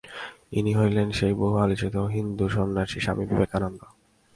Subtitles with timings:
[0.51, 3.81] ইনি হইলেন সেই বহু-আলোচিত হিন্দু সন্ন্যাসী স্বামী বিবে কানন্দ।